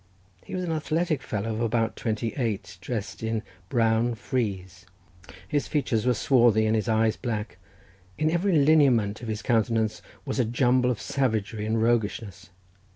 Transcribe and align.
He 0.43 0.55
was 0.55 0.63
an 0.63 0.71
athletic 0.71 1.21
fellow 1.21 1.53
of 1.53 1.61
about 1.61 1.95
twenty 1.95 2.33
eight, 2.33 2.79
dressed 2.81 3.21
in 3.21 3.43
brown 3.69 4.15
frieze. 4.15 4.87
His 5.47 5.67
features 5.67 6.07
were 6.07 6.15
swarthy, 6.15 6.65
and 6.65 6.75
his 6.75 6.89
eyes 6.89 7.15
black; 7.17 7.59
in 8.17 8.31
every 8.31 8.57
lineament 8.57 9.21
of 9.21 9.27
his 9.27 9.43
countenance 9.43 10.01
was 10.25 10.39
a 10.39 10.43
jumble 10.45 10.89
of 10.89 10.99
savagery 10.99 11.67
and 11.67 11.83
roguishness. 11.83 12.49